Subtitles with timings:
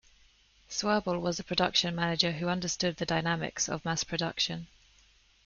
[0.67, 4.65] Swirbul was the production manager, who understood the dynamics of mass production.